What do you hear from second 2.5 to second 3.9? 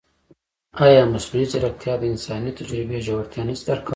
تجربې ژورتیا نه شي درک کولی؟